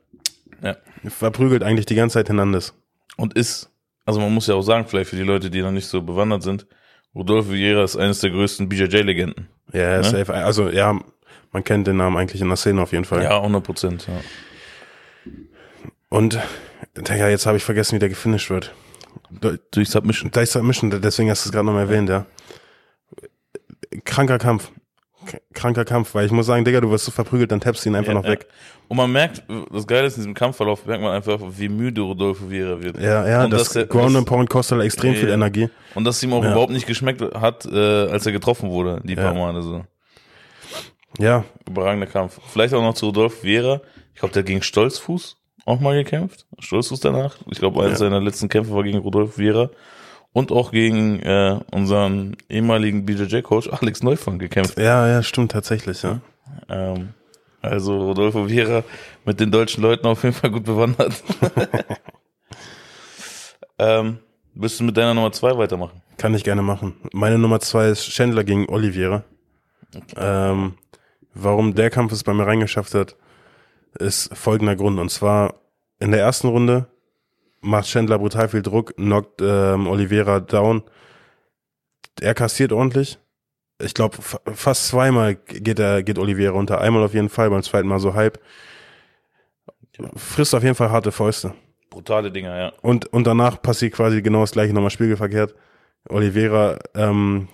Ja. 0.62 0.76
Verprügelt 1.08 1.62
eigentlich 1.62 1.86
die 1.86 1.94
ganze 1.94 2.14
Zeit 2.14 2.28
Hernandez. 2.28 2.74
Und 3.16 3.34
ist, 3.34 3.70
also 4.04 4.20
man 4.20 4.32
muss 4.32 4.46
ja 4.46 4.54
auch 4.54 4.62
sagen, 4.62 4.86
vielleicht 4.86 5.10
für 5.10 5.16
die 5.16 5.22
Leute, 5.22 5.50
die 5.50 5.62
noch 5.62 5.70
nicht 5.72 5.86
so 5.86 6.02
bewandert 6.02 6.42
sind, 6.42 6.66
Rodolfo 7.14 7.52
Vieira 7.52 7.82
ist 7.84 7.96
eines 7.96 8.20
der 8.20 8.30
größten 8.30 8.68
BJJ-Legenden. 8.68 9.48
Ja, 9.72 9.98
Ne? 9.98 10.04
safe. 10.04 10.32
Also, 10.34 10.68
ja, 10.68 10.98
man 11.52 11.64
kennt 11.64 11.86
den 11.86 11.96
Namen 11.96 12.16
eigentlich 12.16 12.42
in 12.42 12.48
der 12.48 12.56
Szene 12.56 12.82
auf 12.82 12.92
jeden 12.92 13.04
Fall. 13.04 13.22
Ja, 13.22 13.36
100 13.38 13.64
Prozent. 13.64 14.06
Ja. 14.06 15.32
Und, 16.08 16.38
Digga, 16.96 17.28
jetzt 17.28 17.46
habe 17.46 17.56
ich 17.56 17.64
vergessen, 17.64 17.96
wie 17.96 17.98
der 17.98 18.08
gefinisht 18.10 18.50
wird. 18.50 18.74
Durch 19.70 19.88
Submission. 19.88 20.30
Ist 20.30 20.52
Submission, 20.52 20.90
deswegen 21.00 21.30
hast 21.30 21.44
du 21.44 21.48
es 21.48 21.52
gerade 21.52 21.66
nochmal 21.66 21.84
erwähnt, 21.84 22.08
ja. 22.08 22.26
Kranker 24.04 24.38
Kampf. 24.38 24.70
Kranker 25.54 25.84
Kampf, 25.84 26.14
weil 26.14 26.26
ich 26.26 26.32
muss 26.32 26.46
sagen, 26.46 26.64
Digga, 26.64 26.80
du 26.80 26.90
wirst 26.90 27.04
so 27.04 27.10
verprügelt, 27.10 27.50
dann 27.52 27.60
tappst 27.60 27.84
du 27.84 27.88
ihn 27.90 27.94
einfach 27.94 28.12
Ja, 28.12 28.18
noch 28.18 28.24
weg. 28.24 28.46
Ja. 28.48 28.54
Und 28.88 28.96
man 28.98 29.10
merkt, 29.10 29.42
das 29.72 29.86
Geile 29.86 30.06
ist, 30.06 30.16
in 30.16 30.20
diesem 30.22 30.34
Kampfverlauf 30.34 30.86
merkt 30.86 31.02
man 31.02 31.12
einfach, 31.12 31.38
wie 31.56 31.68
müde 31.68 32.00
Rodolfo 32.02 32.46
Vera 32.48 32.80
wird. 32.82 33.00
Ja, 33.00 33.26
ja, 33.26 33.44
und 33.44 33.50
das, 33.50 33.70
dass 33.70 33.88
Ground 33.88 34.16
and 34.16 34.26
Pound 34.26 34.48
kostet 34.48 34.78
halt 34.78 34.86
extrem 34.86 35.14
Ja, 35.14 35.20
viel. 35.20 35.28
Energie. 35.30 35.68
Und 35.94 36.04
dass 36.04 36.16
es 36.16 36.22
ihm 36.22 36.32
auch 36.32 36.44
überhaupt 36.44 36.72
nicht 36.72 36.86
geschmeckt 36.86 37.20
hat, 37.34 37.66
äh, 37.66 37.76
als 38.08 38.26
er 38.26 38.32
getroffen 38.32 38.70
wurde, 38.70 39.00
die 39.04 39.16
paar. 39.16 39.34
Male 39.34 39.62
so. 39.62 39.84
Ja, 41.18 41.44
Überragender 41.68 42.06
Kampf. 42.06 42.38
Vielleicht 42.52 42.74
auch 42.74 42.82
noch 42.82 42.94
zu 42.94 43.06
Rodolfo 43.06 43.40
Vera. 43.42 43.80
Ich 44.14 44.20
glaube, 44.20 44.32
der 44.32 44.42
hat 44.42 44.46
gegen 44.46 44.62
Stolzfuß 44.62 45.36
auch 45.64 45.80
mal 45.80 45.94
gekämpft. 46.02 46.46
Stolzfuß 46.60 47.00
danach. 47.00 47.36
Ich 47.50 47.58
glaube, 47.58 47.82
eines 47.82 47.98
seiner 47.98 48.20
letzten 48.20 48.48
Kämpfe 48.48 48.72
war 48.72 48.84
gegen 48.84 48.98
Rodolfo 48.98 49.32
Vera. 49.32 49.70
Und 50.36 50.52
auch 50.52 50.70
gegen 50.70 51.20
äh, 51.20 51.58
unseren 51.72 52.36
ehemaligen 52.50 53.06
BJJ-Coach 53.06 53.70
Alex 53.72 54.02
Neufang 54.02 54.38
gekämpft. 54.38 54.78
ja, 54.78 55.08
ja, 55.08 55.22
stimmt 55.22 55.50
tatsächlich, 55.50 56.02
ja. 56.02 56.20
Ähm, 56.68 57.14
also 57.62 57.96
Rodolfo 57.96 58.46
Vera 58.46 58.84
mit 59.24 59.40
den 59.40 59.50
deutschen 59.50 59.82
Leuten 59.82 60.06
auf 60.06 60.24
jeden 60.24 60.34
Fall 60.34 60.50
gut 60.50 60.64
bewandert. 60.64 61.24
ähm, 63.78 64.18
willst 64.52 64.78
du 64.78 64.84
mit 64.84 64.98
deiner 64.98 65.14
Nummer 65.14 65.32
zwei 65.32 65.56
weitermachen? 65.56 66.02
Kann 66.18 66.34
ich 66.34 66.44
gerne 66.44 66.60
machen. 66.60 66.96
Meine 67.14 67.38
Nummer 67.38 67.60
zwei 67.60 67.88
ist 67.88 68.06
Chandler 68.10 68.44
gegen 68.44 68.68
Oliveira. 68.68 69.24
Ähm, 70.18 70.74
warum 71.32 71.74
der 71.74 71.88
Kampf 71.88 72.12
es 72.12 72.24
bei 72.24 72.34
mir 72.34 72.46
reingeschafft 72.46 72.92
hat, 72.92 73.16
ist 73.98 74.36
folgender 74.36 74.76
Grund. 74.76 74.98
Und 74.98 75.08
zwar 75.08 75.54
in 75.98 76.10
der 76.10 76.20
ersten 76.20 76.48
Runde 76.48 76.88
macht 77.66 77.88
Chandler 77.88 78.18
brutal 78.18 78.48
viel 78.48 78.62
Druck, 78.62 78.96
knockt 78.96 79.42
ähm, 79.42 79.86
Oliveira 79.86 80.40
down. 80.40 80.82
Er 82.20 82.34
kassiert 82.34 82.72
ordentlich. 82.72 83.18
Ich 83.82 83.92
glaube, 83.92 84.16
fast 84.20 84.88
zweimal 84.88 85.34
geht 85.34 85.78
er, 85.78 86.02
geht 86.02 86.18
Oliveira 86.18 86.52
runter. 86.52 86.80
Einmal 86.80 87.02
auf 87.02 87.12
jeden 87.12 87.28
Fall, 87.28 87.50
beim 87.50 87.62
zweiten 87.62 87.88
Mal 87.88 88.00
so 88.00 88.14
halb. 88.14 88.40
Frisst 90.14 90.54
auf 90.54 90.62
jeden 90.62 90.74
Fall 90.74 90.90
harte 90.90 91.12
Fäuste. 91.12 91.52
Brutale 91.90 92.30
Dinger, 92.30 92.56
ja. 92.56 92.72
Und, 92.80 93.06
und 93.12 93.26
danach 93.26 93.60
passiert 93.60 93.94
quasi 93.94 94.22
genau 94.22 94.40
das 94.40 94.52
gleiche, 94.52 94.72
nochmal 94.72 94.90
spiegelverkehrt. 94.90 95.54
Oliveira 96.08 96.78
ähm, 96.94 97.48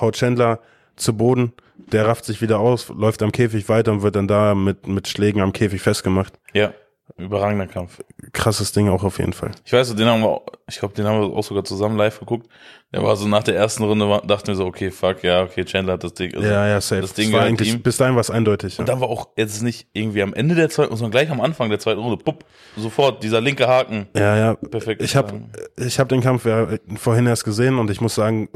haut 0.00 0.16
Chandler 0.16 0.60
zu 0.96 1.16
Boden, 1.16 1.52
der 1.76 2.06
rafft 2.06 2.24
sich 2.24 2.40
wieder 2.40 2.58
aus, 2.58 2.88
läuft 2.88 3.22
am 3.22 3.32
Käfig 3.32 3.68
weiter 3.68 3.92
und 3.92 4.02
wird 4.02 4.16
dann 4.16 4.28
da 4.28 4.54
mit, 4.54 4.86
mit 4.86 5.08
Schlägen 5.08 5.40
am 5.40 5.52
Käfig 5.52 5.82
festgemacht. 5.82 6.38
Ja, 6.52 6.72
überragender 7.16 7.66
Kampf. 7.66 8.00
Krasses 8.32 8.72
Ding 8.72 8.88
auch 8.88 9.02
auf 9.04 9.18
jeden 9.18 9.32
Fall. 9.32 9.52
Ich 9.64 9.72
weiß, 9.72 9.94
den 9.94 10.06
haben 10.06 10.20
wir, 10.22 10.28
auch- 10.28 10.46
ich 10.68 10.78
glaube, 10.78 10.94
den 10.94 11.06
haben 11.06 11.20
wir 11.20 11.36
auch 11.36 11.44
sogar 11.44 11.64
zusammen 11.64 11.96
live 11.96 12.18
geguckt. 12.18 12.48
Der 12.92 13.02
war 13.02 13.16
so 13.16 13.26
nach 13.26 13.42
der 13.42 13.56
ersten 13.56 13.82
Runde, 13.84 14.08
war, 14.08 14.22
dachten 14.22 14.48
wir 14.48 14.54
so, 14.54 14.64
okay, 14.66 14.90
fuck, 14.90 15.22
ja, 15.22 15.42
okay, 15.42 15.64
Chandler 15.64 15.94
hat 15.94 16.04
das 16.04 16.14
Ding. 16.14 16.34
Also, 16.34 16.46
ja, 16.46 16.66
ja, 16.68 16.80
safe. 16.80 17.00
Das 17.00 17.14
Ding 17.14 17.28
Es 17.28 17.32
war 17.32 17.42
eigentlich, 17.42 17.72
ihm. 17.74 17.82
bis 17.82 17.96
dahin 17.96 18.14
war 18.14 18.20
es 18.20 18.30
eindeutig. 18.30 18.74
Ja. 18.76 18.80
Und 18.82 18.88
dann 18.88 19.00
war 19.00 19.08
auch 19.08 19.28
jetzt 19.36 19.62
nicht 19.62 19.88
irgendwie 19.92 20.22
am 20.22 20.34
Ende 20.34 20.54
der 20.54 20.68
zweiten, 20.68 20.94
sondern 20.96 21.10
gleich 21.10 21.30
am 21.30 21.40
Anfang 21.40 21.68
der 21.68 21.78
zweiten 21.78 22.00
Runde, 22.00 22.22
pupp, 22.22 22.44
sofort 22.76 23.22
dieser 23.22 23.40
linke 23.40 23.66
Haken. 23.66 24.06
Ja, 24.16 24.36
ja. 24.36 24.54
Perfekt. 24.54 25.02
Ich 25.02 25.16
habe 25.16 25.42
ich 25.76 25.98
hab 25.98 26.08
den 26.08 26.20
Kampf 26.20 26.44
ja 26.44 26.68
vorhin 26.96 27.26
erst 27.26 27.44
gesehen 27.44 27.78
und 27.78 27.90
ich 27.90 28.00
muss 28.00 28.14
sagen, 28.14 28.48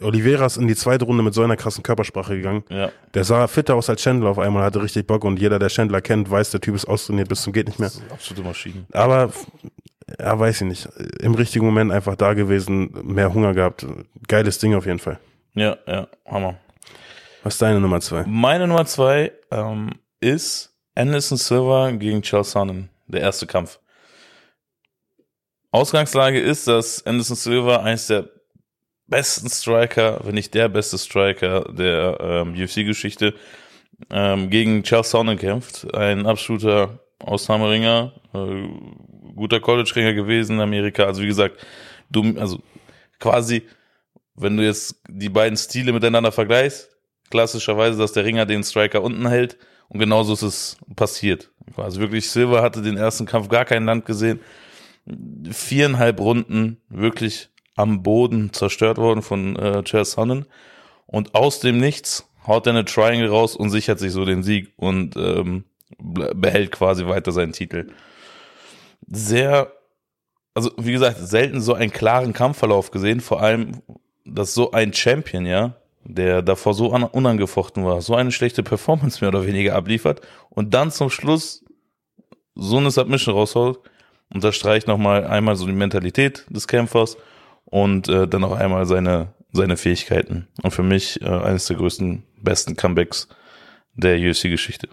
Oliveira 0.00 0.46
ist 0.46 0.56
in 0.56 0.66
die 0.68 0.74
zweite 0.76 1.04
Runde 1.04 1.22
mit 1.22 1.34
so 1.34 1.42
einer 1.42 1.56
krassen 1.56 1.82
Körpersprache 1.82 2.36
gegangen. 2.36 2.64
Ja, 2.70 2.90
Der 3.14 3.24
sah 3.24 3.46
fitter 3.46 3.74
aus 3.74 3.88
als 3.90 4.02
Chandler 4.02 4.30
auf 4.30 4.38
einmal, 4.38 4.62
hatte 4.62 4.82
richtig 4.82 5.06
Bock 5.06 5.24
und 5.24 5.38
jeder, 5.40 5.58
der 5.58 5.68
Chandler 5.68 6.00
kennt, 6.00 6.30
weiß, 6.30 6.50
der 6.50 6.60
Typ 6.60 6.74
ist 6.74 6.86
austrainiert 6.86 7.28
bis 7.28 7.42
zum 7.42 7.52
geht 7.52 7.66
nicht 7.68 7.78
mehr. 7.78 7.90
absolute 8.10 8.42
Maschinen. 8.42 8.86
Aber 8.92 9.32
ja, 10.18 10.38
weiß 10.38 10.60
ich 10.62 10.66
nicht, 10.68 10.88
im 11.20 11.34
richtigen 11.34 11.64
Moment 11.64 11.90
einfach 11.92 12.16
da 12.16 12.34
gewesen, 12.34 12.90
mehr 13.04 13.32
Hunger 13.32 13.54
gehabt. 13.54 13.86
Geiles 14.28 14.58
Ding 14.58 14.74
auf 14.74 14.86
jeden 14.86 14.98
Fall. 14.98 15.18
Ja, 15.54 15.76
ja, 15.86 16.08
Hammer. 16.26 16.56
Was 17.42 17.54
ist 17.54 17.62
deine 17.62 17.80
Nummer 17.80 18.00
zwei? 18.00 18.24
Meine 18.26 18.66
Nummer 18.66 18.86
zwei 18.86 19.32
ähm, 19.50 19.90
ist 20.20 20.74
Anderson 20.94 21.38
Silva 21.38 21.90
gegen 21.92 22.22
Charles 22.22 22.50
Sonnen, 22.52 22.88
der 23.06 23.20
erste 23.20 23.46
Kampf. 23.46 23.78
Ausgangslage 25.70 26.40
ist, 26.40 26.68
dass 26.68 27.04
Anderson 27.04 27.36
Silva 27.36 27.78
eines 27.78 28.06
der 28.06 28.28
besten 29.06 29.48
Striker, 29.48 30.20
wenn 30.24 30.34
nicht 30.34 30.54
der 30.54 30.68
beste 30.68 30.98
Striker 30.98 31.72
der 31.72 32.18
ähm, 32.20 32.54
UFC-Geschichte, 32.54 33.34
ähm, 34.10 34.50
gegen 34.50 34.82
Charles 34.82 35.10
Sonnen 35.10 35.38
kämpft. 35.38 35.94
Ein 35.94 36.26
absoluter 36.26 37.00
Ausnahmeringer, 37.20 38.12
äh, 38.34 38.68
guter 39.34 39.60
College-Ringer 39.60 40.14
gewesen 40.14 40.56
in 40.56 40.60
Amerika. 40.60 41.04
Also 41.04 41.22
wie 41.22 41.26
gesagt, 41.26 41.64
du, 42.10 42.38
also 42.38 42.60
quasi, 43.20 43.62
wenn 44.34 44.56
du 44.56 44.64
jetzt 44.64 45.00
die 45.08 45.28
beiden 45.28 45.56
Stile 45.56 45.92
miteinander 45.92 46.32
vergleichst, 46.32 46.90
klassischerweise, 47.30 47.98
dass 47.98 48.12
der 48.12 48.24
Ringer 48.24 48.46
den 48.46 48.64
Striker 48.64 49.02
unten 49.02 49.28
hält 49.28 49.56
und 49.88 50.00
genauso 50.00 50.34
ist 50.34 50.42
es 50.42 50.76
passiert. 50.96 51.50
Also 51.76 52.00
wirklich, 52.00 52.28
Silver 52.28 52.62
hatte 52.62 52.82
den 52.82 52.96
ersten 52.96 53.26
Kampf 53.26 53.48
gar 53.48 53.64
kein 53.64 53.84
Land 53.84 54.06
gesehen. 54.06 54.40
Viereinhalb 55.50 56.20
Runden 56.20 56.80
wirklich 56.88 57.50
am 57.76 58.02
Boden 58.02 58.52
zerstört 58.52 58.98
worden 58.98 59.22
von 59.22 59.56
äh, 59.56 59.82
Chair 59.82 60.04
Sonnen. 60.04 60.46
Und 61.06 61.34
aus 61.34 61.60
dem 61.60 61.78
Nichts 61.78 62.28
haut 62.46 62.66
er 62.66 62.72
eine 62.72 62.84
Triangle 62.84 63.28
raus 63.28 63.56
und 63.56 63.70
sichert 63.70 63.98
sich 63.98 64.12
so 64.12 64.24
den 64.24 64.42
Sieg 64.42 64.72
und 64.76 65.16
ähm, 65.16 65.64
behält 65.98 66.72
quasi 66.72 67.06
weiter 67.06 67.32
seinen 67.32 67.52
Titel. 67.52 67.88
Sehr, 69.06 69.72
also 70.54 70.70
wie 70.76 70.92
gesagt, 70.92 71.18
selten 71.18 71.60
so 71.60 71.74
einen 71.74 71.92
klaren 71.92 72.32
Kampfverlauf 72.32 72.90
gesehen, 72.90 73.20
vor 73.20 73.42
allem, 73.42 73.82
dass 74.24 74.54
so 74.54 74.72
ein 74.72 74.92
Champion, 74.92 75.46
ja, 75.46 75.76
der 76.04 76.42
davor 76.42 76.74
so 76.74 76.88
unangefochten 76.88 77.84
war, 77.84 78.00
so 78.02 78.14
eine 78.14 78.30
schlechte 78.30 78.62
Performance 78.62 79.20
mehr 79.20 79.28
oder 79.28 79.46
weniger 79.46 79.74
abliefert 79.74 80.20
und 80.50 80.74
dann 80.74 80.90
zum 80.90 81.10
Schluss 81.10 81.64
so 82.54 82.76
eine 82.76 82.90
Submission 82.90 83.34
rausholt, 83.34 83.78
unterstreicht 84.32 84.86
nochmal 84.86 85.26
einmal 85.26 85.56
so 85.56 85.66
die 85.66 85.72
Mentalität 85.72 86.44
des 86.48 86.68
Kämpfers 86.68 87.16
und 87.64 88.08
äh, 88.08 88.28
dann 88.28 88.44
auch 88.44 88.52
einmal 88.52 88.86
seine, 88.86 89.34
seine 89.52 89.76
Fähigkeiten. 89.76 90.48
Und 90.62 90.72
für 90.72 90.82
mich 90.82 91.20
äh, 91.22 91.28
eines 91.28 91.66
der 91.66 91.76
größten, 91.76 92.22
besten 92.42 92.76
Comebacks 92.76 93.28
der 93.94 94.18
UFC-Geschichte. 94.18 94.88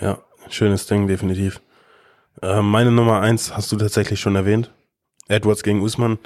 Ja, 0.00 0.18
schönes 0.48 0.86
Ding, 0.86 1.06
definitiv. 1.06 1.60
Äh, 2.42 2.62
meine 2.62 2.90
Nummer 2.90 3.20
eins 3.20 3.54
hast 3.56 3.70
du 3.72 3.76
tatsächlich 3.76 4.20
schon 4.20 4.36
erwähnt. 4.36 4.70
Edwards 5.28 5.62
gegen 5.62 5.80
Usman. 5.80 6.18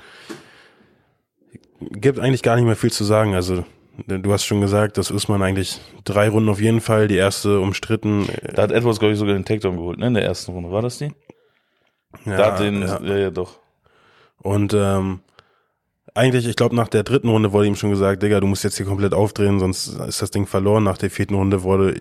Gibt 1.80 2.18
eigentlich 2.18 2.42
gar 2.42 2.56
nicht 2.56 2.64
mehr 2.64 2.76
viel 2.76 2.92
zu 2.92 3.04
sagen. 3.04 3.34
Also 3.34 3.64
Du 4.06 4.32
hast 4.32 4.44
schon 4.44 4.60
gesagt, 4.60 4.96
dass 4.96 5.10
Usman 5.10 5.42
eigentlich 5.42 5.80
drei 6.04 6.28
Runden 6.28 6.48
auf 6.48 6.60
jeden 6.60 6.80
Fall, 6.80 7.08
die 7.08 7.16
erste 7.16 7.58
umstritten. 7.58 8.28
Da 8.54 8.62
hat 8.62 8.70
Edwards, 8.70 9.00
glaube 9.00 9.12
ich, 9.12 9.18
sogar 9.18 9.34
den 9.34 9.44
Takedown 9.44 9.76
geholt, 9.76 9.98
ne, 9.98 10.06
in 10.06 10.14
der 10.14 10.22
ersten 10.22 10.52
Runde. 10.52 10.70
War 10.70 10.82
das 10.82 10.98
die? 10.98 11.12
Ja, 12.24 12.36
da 12.36 12.46
hat 12.52 12.60
den, 12.60 12.82
ja, 12.82 13.00
ja, 13.02 13.16
ja 13.16 13.30
doch. 13.30 13.58
Und 14.38 14.72
ähm, 14.72 15.20
eigentlich, 16.14 16.46
ich 16.46 16.56
glaube, 16.56 16.76
nach 16.76 16.88
der 16.88 17.02
dritten 17.02 17.28
Runde 17.28 17.52
wurde 17.52 17.66
ihm 17.66 17.76
schon 17.76 17.90
gesagt, 17.90 18.22
Digga, 18.22 18.40
du 18.40 18.46
musst 18.46 18.64
jetzt 18.64 18.76
hier 18.76 18.86
komplett 18.86 19.14
aufdrehen, 19.14 19.58
sonst 19.60 19.88
ist 19.88 20.22
das 20.22 20.30
Ding 20.30 20.46
verloren. 20.46 20.84
Nach 20.84 20.98
der 20.98 21.10
vierten 21.10 21.34
Runde 21.34 21.62
wurde 21.62 21.94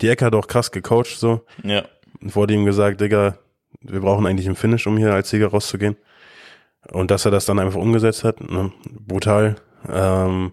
die 0.00 0.08
Ecke 0.08 0.32
auch 0.32 0.46
krass 0.46 0.70
gecoacht, 0.70 1.18
so. 1.18 1.44
Ja. 1.62 1.84
Und 2.20 2.34
wurde 2.34 2.54
ihm 2.54 2.64
gesagt, 2.64 3.00
Digga, 3.00 3.38
wir 3.80 4.00
brauchen 4.00 4.26
eigentlich 4.26 4.46
einen 4.46 4.56
Finish, 4.56 4.86
um 4.86 4.96
hier 4.96 5.12
als 5.12 5.30
Sieger 5.30 5.48
rauszugehen. 5.48 5.96
Und 6.92 7.10
dass 7.10 7.24
er 7.24 7.30
das 7.30 7.46
dann 7.46 7.58
einfach 7.58 7.80
umgesetzt 7.80 8.24
hat, 8.24 8.40
ne? 8.40 8.72
brutal. 9.06 9.56
Ähm, 9.90 10.52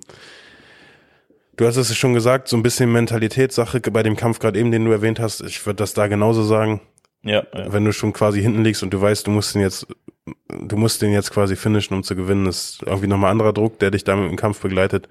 Du 1.56 1.68
hast 1.68 1.78
es 1.78 1.96
schon 1.96 2.16
gesagt, 2.16 2.48
so 2.48 2.58
ein 2.58 2.64
bisschen 2.64 2.92
Mentalitätssache 2.92 3.80
bei 3.80 4.02
dem 4.02 4.16
Kampf 4.16 4.40
gerade 4.40 4.60
eben, 4.60 4.72
den 4.72 4.86
du 4.86 4.92
erwähnt 4.92 5.20
hast. 5.20 5.42
Ich 5.42 5.64
würde 5.66 5.78
das 5.78 5.94
da 5.94 6.08
genauso 6.08 6.44
sagen. 6.44 6.82
Ja, 7.22 7.44
ja. 7.54 7.72
Wenn 7.72 7.86
du 7.86 7.94
schon 7.94 8.12
quasi 8.12 8.42
hinten 8.42 8.64
liegst 8.64 8.82
und 8.82 8.92
du 8.92 9.00
weißt, 9.00 9.28
du 9.28 9.32
musst 9.32 9.54
den 9.54 9.62
jetzt, 9.62 9.86
du 10.48 10.78
musst 10.78 11.02
den 11.02 11.12
jetzt 11.12 11.32
quasi 11.32 11.56
finishen, 11.56 11.96
um 11.96 12.04
zu 12.04 12.16
gewinnen, 12.16 12.46
ist 12.46 12.82
irgendwie 12.86 13.08
nochmal 13.08 13.32
anderer 13.32 13.54
Druck, 13.54 13.80
der 13.80 13.92
dich 13.92 14.04
damit 14.04 14.30
im 14.30 14.38
Kampf 14.38 14.62
begleitet. 14.62 15.10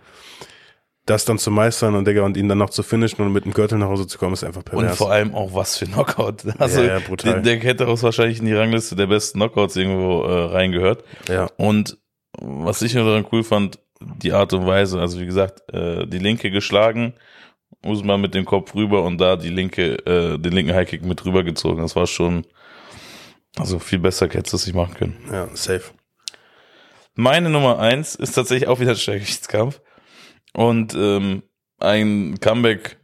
Das 1.05 1.25
dann 1.25 1.39
zu 1.39 1.51
meistern 1.51 1.97
und, 1.97 2.07
Digga, 2.07 2.23
und 2.23 2.37
ihn 2.37 2.49
dann 2.49 2.59
noch 2.59 2.71
zu 2.71 2.85
finishen 2.85 3.25
und 3.25 3.33
mit 3.33 3.45
dem 3.45 3.53
Gürtel 3.53 3.77
nach 3.79 3.89
Hause 3.89 4.07
zu 4.07 4.19
kommen, 4.19 4.35
ist 4.35 4.45
einfach 4.45 4.65
pervers. 4.65 4.93
Und 4.93 4.97
vor 4.97 5.11
allem 5.11 5.35
auch 5.35 5.53
was 5.53 5.77
für 5.77 5.87
Knockout. 5.87 6.45
Also, 6.59 6.81
ja, 6.81 6.99
ja, 6.99 7.01
brutal. 7.01 7.43
Der, 7.43 7.57
der 7.57 7.59
hätte 7.59 7.89
auch 7.89 8.01
wahrscheinlich 8.03 8.39
in 8.39 8.47
die 8.47 8.55
Rangliste 8.55 8.95
der 8.95 9.09
besten 9.09 9.41
Knockouts 9.41 9.75
irgendwo 9.75 10.23
äh, 10.23 10.45
reingehört. 10.53 11.03
Ja. 11.29 11.49
Und 11.57 11.99
was 12.41 12.83
ich 12.83 12.95
nur 12.95 13.05
daran 13.05 13.27
cool 13.33 13.43
fand, 13.43 13.81
die 14.01 14.33
Art 14.33 14.53
und 14.53 14.65
Weise, 14.67 15.01
also 15.01 15.21
wie 15.21 15.27
gesagt, 15.27 15.63
äh, 15.73 16.07
die 16.07 16.19
linke 16.19 16.53
geschlagen, 16.53 17.15
Usman 17.85 18.21
mit 18.21 18.35
dem 18.35 18.45
Kopf 18.45 18.75
rüber 18.75 19.03
und 19.03 19.19
da 19.21 19.37
die 19.37 19.49
linke, 19.49 19.95
äh, 20.07 20.39
den 20.39 20.53
linken 20.53 20.75
Highkick 20.75 21.05
mit 21.05 21.25
rüber 21.25 21.43
gezogen. 21.43 21.83
Das 21.83 21.97
war 21.97 22.07
schon, 22.07 22.47
also 23.59 23.79
viel 23.79 23.99
besser 23.99 24.29
hätte 24.29 24.57
es 24.57 24.67
nicht 24.67 24.75
machen 24.75 24.95
können. 24.95 25.17
Ja, 25.31 25.49
safe. 25.55 25.93
Meine 27.15 27.51
Nummer 27.51 27.79
eins 27.79 28.15
ist 28.15 28.33
tatsächlich 28.33 28.69
auch 28.69 28.81
wieder 28.81 28.93
ein 28.93 28.97
Schwergewichtskampf 28.97 29.81
und 30.55 30.95
ähm, 30.95 31.43
ein 31.79 32.39
Comeback, 32.41 32.99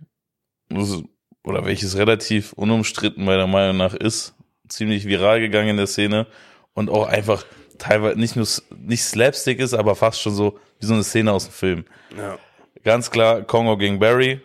oder 0.71 1.65
welches 1.65 1.97
relativ 1.97 2.53
unumstritten 2.53 3.25
meiner 3.25 3.47
Meinung 3.47 3.77
nach 3.77 3.95
ist, 3.95 4.35
ziemlich 4.69 5.07
viral 5.07 5.41
gegangen 5.41 5.71
in 5.71 5.77
der 5.77 5.87
Szene 5.87 6.27
und 6.75 6.91
auch 6.91 7.07
einfach 7.07 7.45
teilweise 7.79 8.19
nicht 8.19 8.37
nur 8.37 8.47
nicht 8.77 9.05
Slapstick 9.05 9.59
ist, 9.61 9.75
aber 9.75 9.95
fast 9.97 10.21
schon 10.21 10.35
so 10.35 10.59
wie 10.81 10.87
so 10.87 10.95
eine 10.95 11.05
Szene 11.05 11.33
aus 11.33 11.47
dem 11.47 11.53
Film. 11.53 11.85
Ja. 12.17 12.39
Ganz 12.85 13.11
klar, 13.11 13.43
Kongo 13.43 13.77
gegen 13.77 13.99
Barry. 13.99 14.41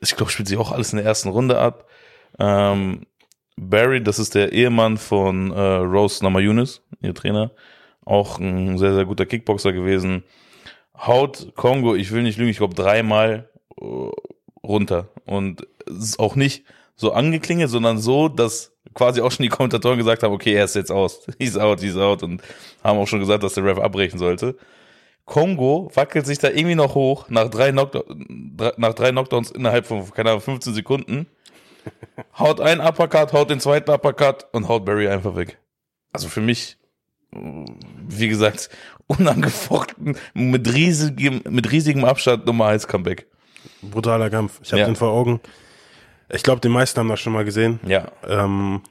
Ich 0.00 0.16
glaube, 0.16 0.30
spielt 0.30 0.48
sich 0.48 0.58
auch 0.58 0.72
alles 0.72 0.92
in 0.92 0.96
der 0.96 1.06
ersten 1.06 1.28
Runde 1.28 1.58
ab. 1.58 1.88
Ähm, 2.38 3.06
Barry, 3.58 4.02
das 4.02 4.18
ist 4.18 4.34
der 4.34 4.52
Ehemann 4.52 4.96
von 4.96 5.50
äh, 5.50 5.60
Rose 5.60 6.22
Namajunas, 6.22 6.82
ihr 7.02 7.14
Trainer. 7.14 7.50
Auch 8.04 8.38
ein 8.38 8.78
sehr, 8.78 8.94
sehr 8.94 9.04
guter 9.04 9.26
Kickboxer 9.26 9.72
gewesen. 9.72 10.24
Haut 10.96 11.52
Kongo, 11.54 11.94
ich 11.94 12.10
will 12.12 12.22
nicht 12.22 12.38
lügen, 12.38 12.50
ich 12.50 12.58
glaube 12.58 12.74
dreimal 12.74 13.48
äh, 13.80 13.84
runter. 14.62 15.08
Und 15.26 15.66
es 15.86 16.04
ist 16.04 16.20
auch 16.20 16.36
nicht 16.36 16.64
so 16.96 17.12
angeklingelt, 17.12 17.70
sondern 17.70 17.98
so, 17.98 18.28
dass 18.28 18.72
quasi 18.94 19.20
auch 19.20 19.30
schon 19.30 19.44
die 19.44 19.48
Kommentatoren 19.50 19.98
gesagt 19.98 20.22
haben, 20.22 20.32
okay, 20.32 20.54
er 20.54 20.64
ist 20.64 20.74
jetzt 20.74 20.90
aus. 20.90 21.26
He's 21.38 21.56
out, 21.56 21.80
he's 21.80 21.96
out. 21.96 22.22
Und 22.22 22.42
haben 22.82 22.98
auch 22.98 23.06
schon 23.06 23.20
gesagt, 23.20 23.42
dass 23.42 23.54
der 23.54 23.64
Ref 23.64 23.78
abbrechen 23.78 24.18
sollte. 24.18 24.56
Kongo 25.24 25.90
wackelt 25.94 26.26
sich 26.26 26.38
da 26.38 26.48
irgendwie 26.48 26.74
noch 26.74 26.94
hoch 26.94 27.28
nach 27.28 27.48
drei, 27.50 27.70
Knockdown, 27.70 28.56
nach 28.78 28.94
drei 28.94 29.10
Knockdowns 29.10 29.50
innerhalb 29.50 29.86
von, 29.86 30.10
keine 30.10 30.30
Ahnung, 30.30 30.40
15 30.40 30.72
Sekunden. 30.72 31.26
Haut 32.38 32.60
einen 32.60 32.80
Uppercut, 32.80 33.32
haut 33.32 33.50
den 33.50 33.60
zweiten 33.60 33.90
Uppercut 33.90 34.46
und 34.52 34.68
haut 34.68 34.84
Barry 34.84 35.08
einfach 35.08 35.36
weg. 35.36 35.58
Also 36.12 36.28
für 36.28 36.40
mich, 36.40 36.78
wie 37.30 38.28
gesagt, 38.28 38.70
unangefochten, 39.06 40.16
mit 40.34 40.72
riesigem, 40.72 41.42
mit 41.48 41.70
riesigem 41.70 42.04
Abstand 42.04 42.46
Nummer 42.46 42.66
1 42.66 42.86
Comeback. 42.86 43.26
Brutaler 43.82 44.30
Kampf. 44.30 44.60
Ich 44.62 44.72
habe 44.72 44.80
ja. 44.80 44.86
den 44.86 44.96
vor 44.96 45.10
Augen. 45.10 45.40
Ich 46.30 46.42
glaube, 46.42 46.60
die 46.60 46.68
meisten 46.68 47.00
haben 47.00 47.08
das 47.08 47.20
schon 47.20 47.32
mal 47.32 47.44
gesehen. 47.44 47.80
Ja. 47.86 48.10
Ähm, 48.26 48.82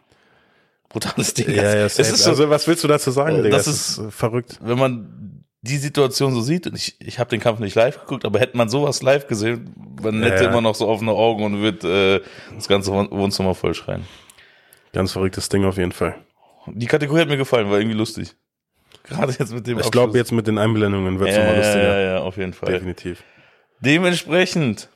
Brutales 0.90 1.34
Ding. 1.34 1.50
Ja, 1.50 1.64
ja, 1.64 1.86
es 1.86 2.00
ist 2.00 2.18
so, 2.18 2.30
also 2.32 2.50
was 2.50 2.68
willst 2.68 2.84
du 2.84 2.88
dazu 2.88 3.12
sagen, 3.12 3.44
Digga? 3.44 3.58
Das, 3.58 3.66
das 3.66 3.98
ist, 3.98 4.14
verrückt. 4.14 4.58
Wenn 4.62 4.80
man 4.80 5.27
die 5.62 5.78
Situation 5.78 6.34
so 6.34 6.42
sieht, 6.42 6.68
und 6.68 6.76
ich, 6.76 6.96
ich 7.00 7.20
habe 7.20 7.30
den 7.30 7.40
Kampf 7.40 7.60
nicht 7.60 7.76
live 7.76 8.00
geguckt, 8.00 8.26
aber 8.26 8.40
hätte 8.40 8.58
man 8.58 8.70
sowas 8.70 9.02
live 9.02 9.28
gesehen, 9.28 9.74
man 10.02 10.22
hätte 10.24 10.44
ja. 10.44 10.50
immer 10.50 10.62
noch 10.62 10.76
so 10.76 10.88
offene 10.88 11.12
Augen 11.12 11.44
und 11.44 11.62
wird 11.62 11.84
äh, 11.84 12.22
das 12.54 12.68
ganze 12.68 12.92
Wohnzimmer 12.92 13.56
voll 13.56 13.74
schreien. 13.74 14.06
Ganz 14.94 15.12
verrücktes 15.12 15.50
Ding 15.50 15.66
auf 15.66 15.78
jeden 15.78 15.92
Fall. 15.92 16.16
Die 16.68 16.86
Kategorie 16.86 17.22
hat 17.22 17.28
mir 17.28 17.38
gefallen, 17.38 17.70
war 17.70 17.80
irgendwie 17.80 17.98
lustig. 17.98 18.36
Gerade 19.04 19.34
jetzt 19.38 19.54
mit 19.54 19.66
dem 19.68 19.80
Ich 19.80 19.92
glaube, 19.92 20.18
jetzt 20.18 20.32
mit 20.32 20.48
den 20.48 20.58
Einblendungen 20.58 21.20
wird 21.20 21.30
es 21.30 21.36
ja, 21.36 21.44
nochmal 21.44 21.58
lustiger. 21.58 22.00
Ja, 22.00 22.00
ja, 22.00 22.20
auf 22.20 22.38
jeden 22.38 22.54
Fall. 22.54 22.74
Definitiv. 22.74 23.24
Dementsprechend 23.80 24.90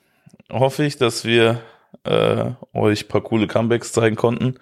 hoffe 0.51 0.83
ich, 0.83 0.97
dass 0.97 1.23
wir 1.23 1.61
äh, 2.03 2.51
euch 2.73 3.07
paar 3.07 3.21
coole 3.21 3.47
Comebacks 3.47 3.93
zeigen 3.93 4.15
konnten. 4.15 4.55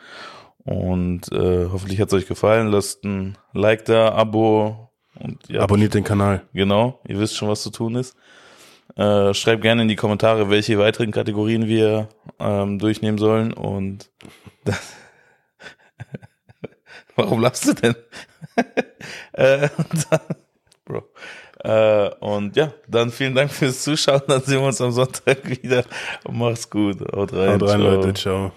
Und 0.65 1.31
äh, 1.31 1.67
hoffentlich 1.71 1.99
hat 1.99 2.09
es 2.09 2.13
euch 2.13 2.27
gefallen. 2.27 2.67
Lasst 2.67 3.03
ein 3.03 3.37
Like 3.53 3.85
da, 3.85 4.13
Abo 4.13 4.88
und 5.19 5.55
abonniert 5.57 5.93
den 5.93 6.03
Kanal. 6.03 6.43
Genau, 6.53 6.99
ihr 7.07 7.19
wisst 7.19 7.35
schon, 7.35 7.49
was 7.49 7.61
zu 7.61 7.69
tun 7.69 7.95
ist. 7.95 8.15
Äh, 8.95 9.33
schreibt 9.33 9.61
gerne 9.61 9.83
in 9.83 9.87
die 9.87 9.95
Kommentare, 9.95 10.49
welche 10.49 10.79
weiteren 10.79 11.11
Kategorien 11.11 11.67
wir 11.67 12.09
ähm, 12.39 12.79
durchnehmen 12.79 13.17
sollen. 13.17 13.53
Und 13.53 14.09
das 14.65 14.93
Warum 17.15 17.41
lachst 17.41 17.67
du 17.67 17.73
denn? 17.73 17.95
äh, 19.33 19.69
dann, 20.09 20.19
Bro. 20.85 21.03
Äh, 21.63 22.09
und 22.19 22.55
ja, 22.55 22.73
dann 22.87 23.11
vielen 23.11 23.35
Dank 23.35 23.51
fürs 23.51 23.83
Zuschauen. 23.83 24.21
Dann 24.27 24.41
sehen 24.41 24.59
wir 24.59 24.67
uns 24.67 24.81
am 24.81 24.91
Sonntag 24.91 25.47
wieder. 25.63 25.83
Macht's 26.29 26.69
gut. 26.69 27.01
Haut 27.13 27.33
rein. 27.33 27.53
Haut 27.53 27.63
rein, 27.63 27.69
ciao. 27.69 27.77
Leute. 27.77 28.13
Ciao. 28.13 28.51